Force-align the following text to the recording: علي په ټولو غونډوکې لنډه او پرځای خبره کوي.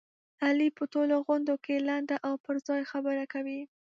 علي 0.45 0.67
په 0.77 0.83
ټولو 0.93 1.15
غونډوکې 1.25 1.75
لنډه 1.89 2.15
او 2.27 2.33
پرځای 2.45 2.81
خبره 2.91 3.23
کوي. 3.33 3.61